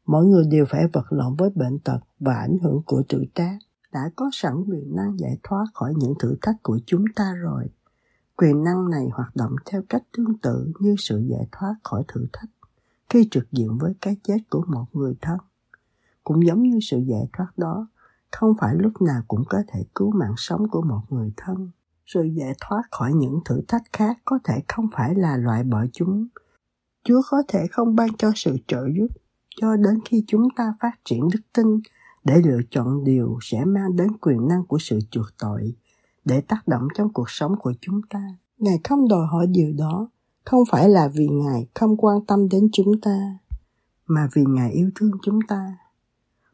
Mỗi 0.06 0.26
người 0.26 0.44
đều 0.50 0.64
phải 0.68 0.82
vật 0.92 1.12
lộn 1.12 1.34
với 1.38 1.50
bệnh 1.54 1.78
tật 1.78 1.98
và 2.20 2.34
ảnh 2.34 2.58
hưởng 2.62 2.82
của 2.86 3.02
tuổi 3.08 3.28
tác. 3.34 3.58
Đã 3.92 4.10
có 4.16 4.30
sẵn 4.32 4.54
quyền 4.68 4.96
năng 4.96 5.18
giải 5.18 5.38
thoát 5.42 5.64
khỏi 5.74 5.94
những 5.96 6.14
thử 6.18 6.36
thách 6.42 6.56
của 6.62 6.78
chúng 6.86 7.04
ta 7.16 7.34
rồi. 7.34 7.64
Quyền 8.36 8.64
năng 8.64 8.90
này 8.90 9.08
hoạt 9.12 9.36
động 9.36 9.52
theo 9.66 9.82
cách 9.88 10.02
tương 10.16 10.38
tự 10.38 10.72
như 10.80 10.94
sự 10.98 11.18
giải 11.30 11.48
thoát 11.52 11.74
khỏi 11.82 12.04
thử 12.08 12.26
thách 12.32 12.50
khi 13.08 13.28
trực 13.30 13.52
diện 13.52 13.78
với 13.78 13.94
cái 14.00 14.16
chết 14.22 14.38
của 14.50 14.64
một 14.68 14.86
người 14.92 15.14
thân. 15.20 15.38
Cũng 16.24 16.46
giống 16.46 16.62
như 16.62 16.78
sự 16.82 16.98
giải 16.98 17.28
thoát 17.32 17.52
đó, 17.56 17.88
không 18.30 18.52
phải 18.60 18.74
lúc 18.78 19.02
nào 19.02 19.22
cũng 19.28 19.42
có 19.48 19.62
thể 19.68 19.84
cứu 19.94 20.10
mạng 20.10 20.34
sống 20.36 20.68
của 20.70 20.82
một 20.82 21.02
người 21.10 21.32
thân 21.36 21.70
sự 22.06 22.22
giải 22.22 22.54
thoát 22.60 22.82
khỏi 22.90 23.12
những 23.14 23.40
thử 23.44 23.60
thách 23.68 23.82
khác 23.92 24.18
có 24.24 24.38
thể 24.44 24.54
không 24.68 24.88
phải 24.96 25.14
là 25.14 25.36
loại 25.36 25.64
bỏ 25.64 25.84
chúng 25.92 26.26
chúa 27.04 27.22
có 27.30 27.42
thể 27.48 27.66
không 27.70 27.96
ban 27.96 28.16
cho 28.16 28.32
sự 28.34 28.56
trợ 28.66 28.84
giúp 28.98 29.08
cho 29.56 29.76
đến 29.76 30.00
khi 30.04 30.24
chúng 30.26 30.48
ta 30.56 30.74
phát 30.80 30.92
triển 31.04 31.28
đức 31.32 31.40
tin 31.52 31.66
để 32.24 32.42
lựa 32.44 32.60
chọn 32.70 33.04
điều 33.04 33.38
sẽ 33.42 33.64
mang 33.64 33.96
đến 33.96 34.16
quyền 34.20 34.48
năng 34.48 34.66
của 34.66 34.78
sự 34.80 34.98
chuộc 35.10 35.26
tội 35.38 35.74
để 36.24 36.40
tác 36.40 36.68
động 36.68 36.88
trong 36.94 37.12
cuộc 37.12 37.30
sống 37.30 37.54
của 37.60 37.72
chúng 37.80 38.00
ta 38.10 38.36
ngài 38.62 38.78
không 38.84 39.08
đòi 39.08 39.26
hỏi 39.26 39.46
điều 39.46 39.72
đó, 39.78 40.08
không 40.44 40.62
phải 40.70 40.88
là 40.88 41.08
vì 41.14 41.28
ngài 41.28 41.66
không 41.74 41.96
quan 41.96 42.26
tâm 42.26 42.48
đến 42.48 42.68
chúng 42.72 43.00
ta, 43.02 43.38
mà 44.06 44.28
vì 44.34 44.42
ngài 44.48 44.72
yêu 44.72 44.90
thương 44.94 45.10
chúng 45.22 45.38
ta 45.48 45.76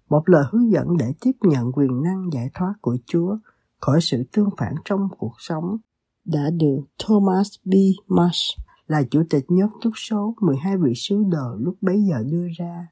một 0.09 0.29
lời 0.29 0.45
hướng 0.51 0.73
dẫn 0.73 0.97
để 0.97 1.07
tiếp 1.21 1.33
nhận 1.41 1.73
quyền 1.73 2.03
năng 2.03 2.31
giải 2.33 2.51
thoát 2.55 2.75
của 2.81 2.97
chúa 3.07 3.37
khỏi 3.81 3.99
sự 4.03 4.25
tương 4.33 4.49
phản 4.59 4.75
trong 4.85 5.09
cuộc 5.19 5.35
sống 5.39 5.77
đã 6.25 6.51
được 6.51 6.81
Thomas 6.99 7.49
B. 7.65 7.73
Marsh 8.07 8.59
là 8.89 9.03
chủ 9.11 9.23
tịch 9.31 9.45
nhóm 9.49 9.69
túc 9.83 9.93
số 9.97 10.35
12 10.41 10.77
vị 10.77 10.93
sứ 10.97 11.25
đồ 11.29 11.57
lúc 11.59 11.75
bấy 11.81 12.03
giờ 12.03 12.23
đưa 12.31 12.47
ra. 12.59 12.89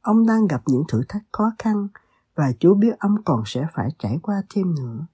Ông 0.00 0.26
đang 0.26 0.46
gặp 0.46 0.62
những 0.66 0.82
thử 0.88 1.02
thách 1.08 1.22
khó 1.32 1.52
khăn 1.58 1.88
và 2.34 2.52
Chúa 2.58 2.74
biết 2.74 2.98
ông 2.98 3.22
còn 3.24 3.42
sẽ 3.46 3.66
phải 3.74 3.88
trải 3.98 4.18
qua 4.22 4.42
thêm 4.54 4.74
nữa. 4.74 5.06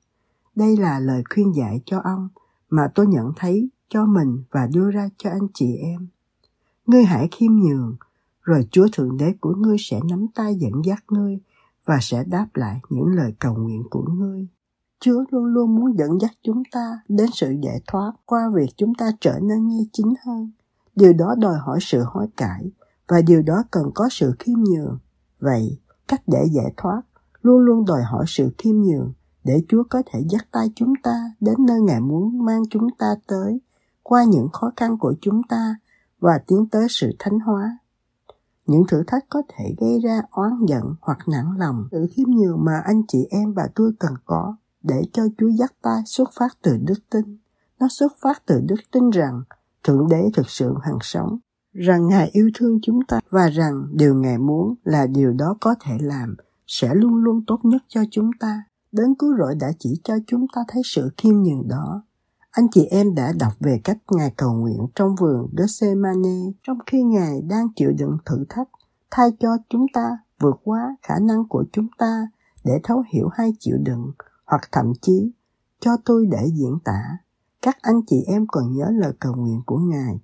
Đây 0.55 0.77
là 0.77 1.01
lời 1.01 1.23
khuyên 1.31 1.57
dạy 1.57 1.81
cho 1.85 2.01
ông 2.05 2.29
mà 2.71 2.89
tôi 2.95 3.07
nhận 3.07 3.33
thấy 3.37 3.69
cho 3.89 4.07
mình 4.07 4.43
và 4.51 4.69
đưa 4.73 4.91
ra 4.91 5.09
cho 5.17 5.31
anh 5.31 5.49
chị 5.55 5.77
em. 5.77 6.07
Ngươi 6.87 7.05
hãy 7.05 7.29
khiêm 7.33 7.53
nhường, 7.53 7.97
rồi 8.43 8.69
Chúa 8.71 8.87
Thượng 8.93 9.17
Đế 9.17 9.33
của 9.41 9.55
ngươi 9.55 9.77
sẽ 9.81 10.01
nắm 10.11 10.27
tay 10.35 10.55
dẫn 10.55 10.85
dắt 10.85 11.05
ngươi 11.09 11.39
và 11.85 11.99
sẽ 12.01 12.25
đáp 12.25 12.47
lại 12.55 12.81
những 12.91 13.07
lời 13.07 13.35
cầu 13.39 13.55
nguyện 13.55 13.83
của 13.91 14.03
ngươi. 14.03 14.47
Chúa 15.01 15.25
luôn 15.31 15.45
luôn 15.45 15.75
muốn 15.75 15.99
dẫn 15.99 16.21
dắt 16.21 16.31
chúng 16.43 16.63
ta 16.73 17.01
đến 17.09 17.27
sự 17.33 17.55
giải 17.63 17.81
thoát 17.87 18.13
qua 18.27 18.51
việc 18.55 18.69
chúng 18.77 18.95
ta 18.95 19.11
trở 19.21 19.39
nên 19.43 19.69
ngay 19.69 19.87
chính 19.93 20.15
hơn. 20.25 20.51
Điều 20.97 21.13
đó 21.13 21.35
đòi 21.39 21.57
hỏi 21.57 21.79
sự 21.81 22.03
hối 22.07 22.27
cải 22.37 22.71
và 23.09 23.23
điều 23.27 23.43
đó 23.43 23.63
cần 23.71 23.91
có 23.95 24.09
sự 24.11 24.35
khiêm 24.39 24.59
nhường. 24.59 24.99
Vậy, 25.41 25.79
cách 26.09 26.23
để 26.27 26.45
giải 26.53 26.73
thoát 26.77 27.03
luôn 27.43 27.59
luôn 27.59 27.85
đòi 27.85 28.03
hỏi 28.03 28.25
sự 28.29 28.51
khiêm 28.59 28.77
nhường 28.77 29.13
để 29.45 29.63
Chúa 29.69 29.83
có 29.91 30.03
thể 30.07 30.21
dắt 30.31 30.47
tay 30.53 30.71
chúng 30.75 30.93
ta 31.03 31.31
đến 31.41 31.57
nơi 31.67 31.81
Ngài 31.81 32.01
muốn 32.01 32.45
mang 32.45 32.63
chúng 32.71 32.89
ta 32.99 33.15
tới 33.27 33.61
qua 34.03 34.25
những 34.25 34.49
khó 34.53 34.73
khăn 34.77 34.99
của 34.99 35.15
chúng 35.21 35.43
ta 35.49 35.77
và 36.21 36.39
tiến 36.47 36.67
tới 36.71 36.87
sự 36.91 37.11
thánh 37.19 37.41
hóa. 37.41 37.79
Những 38.67 38.83
thử 38.89 39.03
thách 39.07 39.25
có 39.29 39.43
thể 39.49 39.75
gây 39.79 40.01
ra 40.01 40.23
oán 40.31 40.53
giận 40.69 40.95
hoặc 41.01 41.19
nặng 41.29 41.53
lòng. 41.59 41.89
Sự 41.91 42.07
khiêm 42.13 42.29
nhường 42.29 42.65
mà 42.65 42.83
anh 42.85 43.03
chị 43.09 43.27
em 43.31 43.53
và 43.53 43.69
tôi 43.75 43.93
cần 43.99 44.13
có 44.25 44.57
để 44.89 45.03
cho 45.13 45.23
Chúa 45.39 45.49
dắt 45.49 45.73
tay 45.83 46.03
xuất 46.07 46.31
phát 46.39 46.59
từ 46.63 46.77
đức 46.77 47.11
tin. 47.11 47.39
Nó 47.81 47.87
xuất 47.91 48.13
phát 48.23 48.43
từ 48.47 48.61
đức 48.61 48.81
tin 48.93 49.11
rằng 49.11 49.43
Thượng 49.85 50.09
Đế 50.09 50.31
thực 50.35 50.51
sự 50.51 50.75
hằng 50.83 50.99
sống, 51.01 51.39
rằng 51.73 52.09
Ngài 52.09 52.31
yêu 52.33 52.51
thương 52.55 52.79
chúng 52.83 53.01
ta 53.09 53.21
và 53.31 53.49
rằng 53.49 53.87
điều 53.93 54.15
Ngài 54.15 54.39
muốn 54.39 54.75
là 54.85 55.07
điều 55.07 55.33
đó 55.33 55.57
có 55.61 55.75
thể 55.81 55.93
làm 56.01 56.37
sẽ 56.67 56.95
luôn 56.95 57.15
luôn 57.15 57.45
tốt 57.47 57.61
nhất 57.63 57.83
cho 57.89 58.01
chúng 58.11 58.31
ta. 58.41 58.63
Đấng 58.93 59.15
cứu 59.15 59.37
rỗi 59.39 59.55
đã 59.61 59.73
chỉ 59.79 60.01
cho 60.05 60.15
chúng 60.27 60.47
ta 60.55 60.61
thấy 60.69 60.83
sự 60.85 61.11
khiêm 61.17 61.35
nhường 61.43 61.69
đó. 61.69 62.03
Anh 62.51 62.67
chị 62.71 62.85
em 62.85 63.15
đã 63.15 63.33
đọc 63.41 63.53
về 63.61 63.81
cách 63.85 63.99
Ngài 64.11 64.33
cầu 64.37 64.53
nguyện 64.53 64.87
trong 64.95 65.15
vườn 65.21 65.49
Gethsemane 65.57 66.53
trong 66.63 66.79
khi 66.87 67.03
Ngài 67.03 67.43
đang 67.43 67.69
chịu 67.77 67.93
đựng 67.99 68.19
thử 68.25 68.45
thách, 68.49 68.69
thay 69.11 69.31
cho 69.41 69.57
chúng 69.69 69.87
ta 69.95 70.19
vượt 70.41 70.61
qua 70.65 70.97
khả 71.03 71.15
năng 71.23 71.49
của 71.49 71.65
chúng 71.73 71.87
ta 71.99 72.29
để 72.65 72.81
thấu 72.83 73.05
hiểu 73.13 73.29
hay 73.33 73.53
chịu 73.61 73.77
đựng, 73.83 74.13
hoặc 74.47 74.69
thậm 74.73 74.93
chí 75.03 75.33
cho 75.81 75.91
tôi 76.05 76.27
để 76.31 76.47
diễn 76.53 76.79
tả. 76.85 77.19
Các 77.63 77.79
anh 77.83 78.01
chị 78.07 78.17
em 78.27 78.47
còn 78.49 78.73
nhớ 78.73 78.91
lời 78.95 79.13
cầu 79.21 79.35
nguyện 79.37 79.63
của 79.67 79.79
Ngài. 79.79 80.21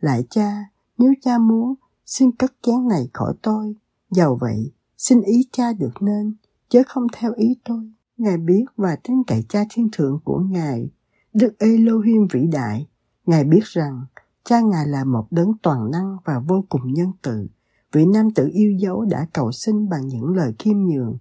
Lại 0.00 0.24
cha, 0.30 0.64
nếu 0.98 1.14
cha 1.22 1.38
muốn, 1.38 1.74
xin 2.06 2.32
cất 2.32 2.52
chén 2.62 2.88
này 2.88 3.08
khỏi 3.12 3.34
tôi. 3.42 3.76
Dầu 4.10 4.38
vậy, 4.40 4.72
xin 4.98 5.20
ý 5.20 5.48
cha 5.52 5.72
được 5.72 6.02
nên, 6.02 6.34
chứ 6.68 6.82
không 6.86 7.06
theo 7.12 7.32
ý 7.36 7.56
tôi. 7.64 7.92
Ngài 8.16 8.36
biết 8.36 8.64
và 8.76 8.96
tin 8.96 9.24
cậy 9.26 9.44
cha 9.48 9.64
thiên 9.70 9.88
thượng 9.92 10.20
của 10.24 10.38
Ngài, 10.38 10.90
Đức 11.32 11.54
Elohim 11.58 12.26
vĩ 12.32 12.46
đại. 12.52 12.88
Ngài 13.26 13.44
biết 13.44 13.64
rằng 13.64 14.06
cha 14.44 14.60
Ngài 14.60 14.86
là 14.86 15.04
một 15.04 15.26
đấng 15.30 15.52
toàn 15.62 15.90
năng 15.90 16.16
và 16.24 16.38
vô 16.38 16.64
cùng 16.68 16.92
nhân 16.92 17.12
từ. 17.22 17.46
Vị 17.92 18.06
nam 18.06 18.30
tử 18.30 18.48
yêu 18.52 18.72
dấu 18.78 19.04
đã 19.04 19.26
cầu 19.32 19.52
xin 19.52 19.88
bằng 19.88 20.06
những 20.06 20.28
lời 20.28 20.54
khiêm 20.58 20.76
nhường, 20.78 21.18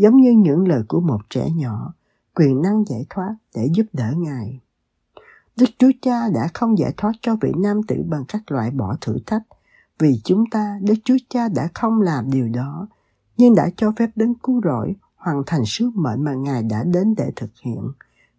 giống 0.00 0.16
như 0.16 0.32
những 0.32 0.68
lời 0.68 0.82
của 0.88 1.00
một 1.00 1.20
trẻ 1.30 1.50
nhỏ, 1.56 1.94
quyền 2.34 2.62
năng 2.62 2.84
giải 2.86 3.06
thoát 3.10 3.34
để 3.54 3.68
giúp 3.74 3.86
đỡ 3.92 4.12
Ngài. 4.16 4.60
Đức 5.56 5.66
Chúa 5.78 5.90
Cha 6.02 6.28
đã 6.34 6.48
không 6.54 6.78
giải 6.78 6.94
thoát 6.96 7.12
cho 7.20 7.36
vị 7.40 7.52
nam 7.56 7.82
tử 7.88 7.96
bằng 8.08 8.24
cách 8.28 8.42
loại 8.46 8.70
bỏ 8.70 8.96
thử 9.00 9.18
thách, 9.26 9.42
vì 9.98 10.20
chúng 10.24 10.44
ta, 10.50 10.78
Đức 10.82 10.94
Chúa 11.04 11.16
Cha 11.28 11.48
đã 11.48 11.68
không 11.74 12.00
làm 12.00 12.30
điều 12.30 12.48
đó, 12.48 12.88
nhưng 13.36 13.54
đã 13.54 13.70
cho 13.76 13.92
phép 13.98 14.10
đến 14.16 14.34
cứu 14.42 14.60
rỗi 14.64 14.94
hoàn 15.16 15.42
thành 15.46 15.64
sứ 15.66 15.90
mệnh 15.94 16.24
mà 16.24 16.34
Ngài 16.34 16.62
đã 16.62 16.84
đến 16.84 17.14
để 17.14 17.30
thực 17.36 17.50
hiện. 17.62 17.92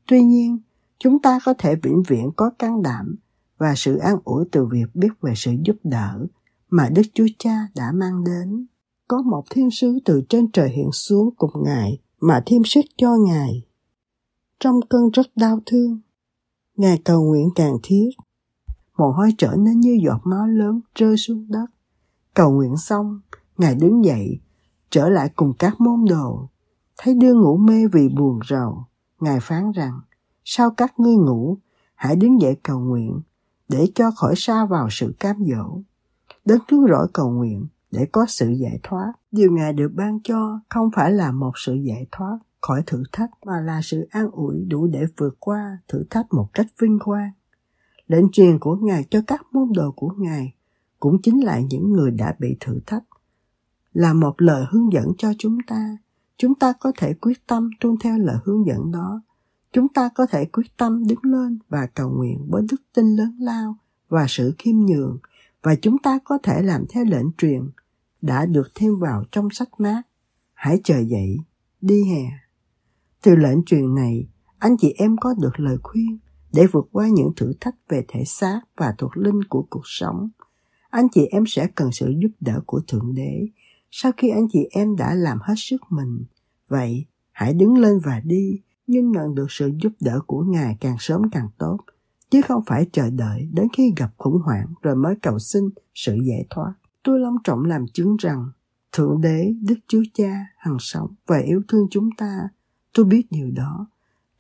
Tuy 0.07 0.23
nhiên, 0.23 0.59
chúng 0.99 1.21
ta 1.21 1.39
có 1.45 1.53
thể 1.57 1.75
vĩnh 1.75 2.03
viễn 2.07 2.31
có 2.35 2.51
can 2.59 2.81
đảm 2.81 3.15
và 3.57 3.73
sự 3.75 3.97
an 3.97 4.17
ủi 4.23 4.45
từ 4.51 4.65
việc 4.65 4.87
biết 4.93 5.09
về 5.21 5.33
sự 5.35 5.51
giúp 5.65 5.75
đỡ 5.83 6.25
mà 6.69 6.89
Đức 6.89 7.03
Chúa 7.13 7.27
Cha 7.39 7.67
đã 7.75 7.91
mang 7.91 8.23
đến. 8.23 8.65
Có 9.11 9.21
một 9.21 9.43
thiên 9.49 9.71
sứ 9.71 9.99
từ 10.05 10.21
trên 10.29 10.51
trời 10.51 10.69
hiện 10.69 10.91
xuống 10.91 11.29
cùng 11.37 11.51
Ngài 11.63 12.01
mà 12.21 12.43
thêm 12.45 12.61
sức 12.65 12.81
cho 12.97 13.15
Ngài. 13.27 13.65
Trong 14.59 14.79
cơn 14.89 15.09
rất 15.09 15.27
đau 15.35 15.59
thương, 15.65 15.99
Ngài 16.77 17.01
cầu 17.05 17.23
nguyện 17.23 17.49
càng 17.55 17.77
thiết. 17.83 18.09
Mồ 18.97 19.11
hôi 19.11 19.33
trở 19.37 19.55
nên 19.57 19.79
như 19.79 19.99
giọt 20.03 20.21
máu 20.23 20.47
lớn 20.47 20.79
rơi 20.95 21.17
xuống 21.17 21.45
đất. 21.49 21.65
Cầu 22.33 22.51
nguyện 22.51 22.77
xong, 22.77 23.19
Ngài 23.57 23.75
đứng 23.75 24.05
dậy, 24.05 24.39
trở 24.89 25.09
lại 25.09 25.29
cùng 25.35 25.53
các 25.59 25.81
môn 25.81 26.05
đồ. 26.09 26.49
Thấy 26.97 27.13
đưa 27.13 27.33
ngủ 27.33 27.57
mê 27.57 27.87
vì 27.93 28.09
buồn 28.09 28.39
rầu, 28.49 28.85
Ngài 29.19 29.39
phán 29.41 29.71
rằng, 29.71 30.01
sau 30.43 30.71
các 30.71 30.99
ngươi 30.99 31.15
ngủ, 31.15 31.57
hãy 31.95 32.15
đứng 32.15 32.41
dậy 32.41 32.55
cầu 32.63 32.79
nguyện, 32.79 33.21
để 33.67 33.87
cho 33.95 34.11
khỏi 34.11 34.33
xa 34.37 34.65
vào 34.65 34.87
sự 34.91 35.13
cám 35.19 35.43
dỗ. 35.45 35.81
Đến 36.45 36.59
cứu 36.67 36.87
rỗi 36.87 37.07
cầu 37.13 37.31
nguyện 37.31 37.67
để 37.91 38.05
có 38.12 38.25
sự 38.27 38.50
giải 38.50 38.79
thoát. 38.83 39.13
Điều 39.31 39.51
Ngài 39.51 39.74
được 39.74 39.91
ban 39.95 40.19
cho 40.24 40.60
không 40.69 40.89
phải 40.95 41.12
là 41.12 41.31
một 41.31 41.51
sự 41.55 41.74
giải 41.74 42.05
thoát 42.12 42.38
khỏi 42.62 42.83
thử 42.86 43.03
thách 43.12 43.31
mà 43.45 43.62
là 43.62 43.79
sự 43.83 44.07
an 44.12 44.31
ủi 44.31 44.65
đủ 44.65 44.88
để 44.88 45.05
vượt 45.17 45.36
qua 45.39 45.77
thử 45.88 46.03
thách 46.10 46.33
một 46.33 46.50
cách 46.53 46.67
vinh 46.81 47.00
quang. 47.00 47.31
Lệnh 48.07 48.31
truyền 48.31 48.60
của 48.60 48.75
Ngài 48.75 49.03
cho 49.10 49.21
các 49.27 49.41
môn 49.51 49.69
đồ 49.74 49.91
của 49.91 50.12
Ngài 50.17 50.53
cũng 51.00 51.21
chính 51.21 51.43
là 51.43 51.60
những 51.60 51.91
người 51.91 52.12
đã 52.12 52.36
bị 52.39 52.57
thử 52.60 52.79
thách. 52.86 53.03
Là 53.93 54.13
một 54.13 54.41
lời 54.41 54.65
hướng 54.71 54.93
dẫn 54.93 55.05
cho 55.17 55.33
chúng 55.38 55.57
ta, 55.67 55.98
chúng 56.38 56.55
ta 56.55 56.74
có 56.79 56.91
thể 56.98 57.13
quyết 57.13 57.48
tâm 57.48 57.69
tuân 57.79 57.95
theo 58.03 58.17
lời 58.17 58.36
hướng 58.45 58.65
dẫn 58.65 58.91
đó. 58.91 59.21
Chúng 59.74 59.88
ta 59.88 60.10
có 60.15 60.25
thể 60.25 60.45
quyết 60.45 60.77
tâm 60.77 61.07
đứng 61.07 61.19
lên 61.24 61.60
và 61.69 61.88
cầu 61.93 62.10
nguyện 62.10 62.48
với 62.50 62.63
đức 62.71 62.81
tin 62.93 63.15
lớn 63.15 63.36
lao 63.39 63.75
và 64.10 64.25
sự 64.29 64.53
khiêm 64.57 64.75
nhường 64.75 65.17
và 65.62 65.75
chúng 65.81 65.98
ta 65.98 66.19
có 66.24 66.38
thể 66.43 66.62
làm 66.62 66.86
theo 66.89 67.05
lệnh 67.05 67.31
truyền 67.38 67.62
đã 68.21 68.45
được 68.45 68.71
thêm 68.75 68.99
vào 68.99 69.23
trong 69.31 69.49
sách 69.49 69.69
mát. 69.77 70.01
Hãy 70.53 70.81
chờ 70.83 70.99
dậy, 70.99 71.37
đi 71.81 72.03
hè. 72.03 72.31
Từ 73.23 73.35
lệnh 73.35 73.65
truyền 73.65 73.95
này, 73.95 74.27
anh 74.59 74.77
chị 74.77 74.93
em 74.97 75.15
có 75.17 75.33
được 75.41 75.59
lời 75.59 75.77
khuyên 75.83 76.19
để 76.53 76.67
vượt 76.71 76.89
qua 76.91 77.07
những 77.07 77.31
thử 77.35 77.53
thách 77.59 77.75
về 77.89 78.05
thể 78.07 78.23
xác 78.25 78.61
và 78.77 78.95
thuộc 78.97 79.17
linh 79.17 79.43
của 79.43 79.67
cuộc 79.69 79.83
sống. 79.83 80.29
Anh 80.89 81.07
chị 81.11 81.25
em 81.25 81.43
sẽ 81.47 81.67
cần 81.75 81.91
sự 81.91 82.13
giúp 82.21 82.31
đỡ 82.39 82.61
của 82.65 82.81
Thượng 82.87 83.13
Đế 83.15 83.47
sau 83.91 84.11
khi 84.17 84.29
anh 84.29 84.47
chị 84.51 84.59
em 84.71 84.95
đã 84.95 85.13
làm 85.13 85.39
hết 85.41 85.53
sức 85.57 85.81
mình. 85.89 86.23
Vậy, 86.67 87.05
hãy 87.31 87.53
đứng 87.53 87.77
lên 87.77 87.99
và 88.03 88.21
đi, 88.25 88.61
nhưng 88.87 89.11
nhận 89.11 89.35
được 89.35 89.45
sự 89.49 89.71
giúp 89.83 89.91
đỡ 89.99 90.19
của 90.27 90.43
Ngài 90.43 90.77
càng 90.79 90.95
sớm 90.99 91.21
càng 91.31 91.47
tốt, 91.57 91.77
chứ 92.29 92.41
không 92.41 92.63
phải 92.67 92.85
chờ 92.91 93.09
đợi 93.09 93.49
đến 93.53 93.67
khi 93.77 93.93
gặp 93.97 94.09
khủng 94.17 94.41
hoảng 94.45 94.67
rồi 94.81 94.95
mới 94.95 95.15
cầu 95.21 95.39
xin 95.39 95.63
sự 95.93 96.17
giải 96.23 96.45
thoát. 96.49 96.73
Tôi 97.03 97.20
long 97.20 97.38
trọng 97.43 97.65
làm 97.65 97.86
chứng 97.93 98.15
rằng 98.20 98.50
Thượng 98.91 99.22
Đế, 99.22 99.53
Đức 99.62 99.75
Chúa 99.88 100.03
Cha, 100.13 100.46
hằng 100.58 100.77
sống 100.79 101.13
và 101.27 101.38
yêu 101.38 101.62
thương 101.67 101.88
chúng 101.91 102.10
ta 102.17 102.50
Tôi 102.93 103.05
biết 103.05 103.27
điều 103.31 103.51
đó. 103.51 103.88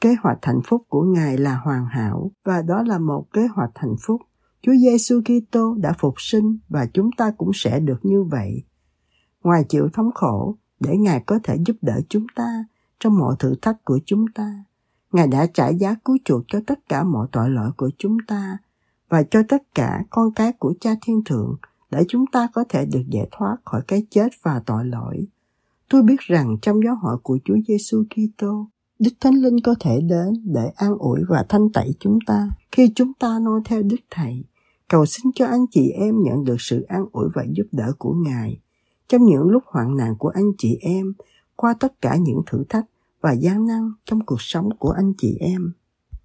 Kế 0.01 0.15
hoạch 0.21 0.37
hạnh 0.41 0.61
phúc 0.65 0.85
của 0.89 1.03
Ngài 1.03 1.37
là 1.37 1.55
hoàn 1.55 1.85
hảo 1.85 2.31
và 2.43 2.61
đó 2.61 2.83
là 2.83 2.97
một 2.97 3.27
kế 3.33 3.47
hoạch 3.47 3.71
hạnh 3.75 3.95
phúc. 4.01 4.21
Chúa 4.61 4.73
Giêsu 4.81 5.21
Kitô 5.21 5.75
đã 5.77 5.93
phục 5.99 6.13
sinh 6.17 6.57
và 6.69 6.85
chúng 6.93 7.09
ta 7.17 7.31
cũng 7.37 7.51
sẽ 7.53 7.79
được 7.79 7.99
như 8.03 8.23
vậy. 8.23 8.63
Ngoài 9.43 9.63
chịu 9.69 9.89
thống 9.93 10.11
khổ 10.11 10.55
để 10.79 10.97
Ngài 10.97 11.23
có 11.25 11.39
thể 11.43 11.57
giúp 11.65 11.75
đỡ 11.81 12.01
chúng 12.09 12.25
ta 12.35 12.65
trong 12.99 13.17
mọi 13.17 13.35
thử 13.39 13.55
thách 13.61 13.85
của 13.85 13.99
chúng 14.05 14.25
ta, 14.35 14.63
Ngài 15.11 15.27
đã 15.27 15.47
trả 15.53 15.67
giá 15.67 15.95
cứu 16.05 16.17
chuộc 16.25 16.43
cho 16.47 16.59
tất 16.67 16.79
cả 16.89 17.03
mọi 17.03 17.27
tội 17.31 17.49
lỗi 17.49 17.71
của 17.77 17.91
chúng 17.97 18.17
ta 18.27 18.57
và 19.09 19.23
cho 19.23 19.43
tất 19.49 19.63
cả 19.75 20.03
con 20.09 20.33
cái 20.33 20.53
của 20.53 20.73
Cha 20.79 20.95
Thiên 21.01 21.23
Thượng 21.25 21.57
để 21.91 22.03
chúng 22.07 22.25
ta 22.31 22.47
có 22.53 22.63
thể 22.69 22.85
được 22.85 23.03
giải 23.09 23.27
thoát 23.31 23.57
khỏi 23.65 23.81
cái 23.87 24.05
chết 24.09 24.29
và 24.43 24.61
tội 24.65 24.85
lỗi. 24.85 25.27
Tôi 25.89 26.01
biết 26.01 26.19
rằng 26.19 26.57
trong 26.61 26.79
giáo 26.85 26.95
hội 26.95 27.17
của 27.23 27.39
Chúa 27.45 27.57
Giêsu 27.67 28.03
Kitô, 28.09 28.67
Đức 28.99 29.11
Thánh 29.19 29.35
Linh 29.35 29.59
có 29.63 29.75
thể 29.79 30.01
đến 30.01 30.33
để 30.45 30.71
an 30.75 30.97
ủi 30.97 31.19
và 31.29 31.45
thanh 31.49 31.71
tẩy 31.71 31.93
chúng 31.99 32.19
ta 32.27 32.49
khi 32.71 32.91
chúng 32.95 33.13
ta 33.19 33.39
noi 33.41 33.61
theo 33.65 33.81
Đức 33.81 33.99
Thầy. 34.09 34.43
Cầu 34.87 35.05
xin 35.05 35.31
cho 35.35 35.45
anh 35.45 35.65
chị 35.71 35.89
em 35.89 36.15
nhận 36.23 36.43
được 36.43 36.55
sự 36.59 36.81
an 36.81 37.05
ủi 37.11 37.29
và 37.33 37.43
giúp 37.51 37.65
đỡ 37.71 37.91
của 37.97 38.13
Ngài 38.13 38.59
trong 39.07 39.25
những 39.25 39.43
lúc 39.43 39.63
hoạn 39.65 39.97
nạn 39.97 40.15
của 40.19 40.29
anh 40.29 40.51
chị 40.57 40.77
em 40.81 41.13
qua 41.55 41.73
tất 41.79 42.01
cả 42.01 42.15
những 42.15 42.41
thử 42.47 42.63
thách 42.69 42.85
và 43.21 43.31
gian 43.31 43.65
nan 43.65 43.91
trong 44.05 44.25
cuộc 44.25 44.41
sống 44.41 44.69
của 44.79 44.89
anh 44.89 45.13
chị 45.17 45.37
em. 45.39 45.71